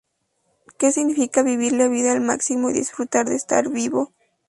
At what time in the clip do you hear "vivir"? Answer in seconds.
1.43-1.73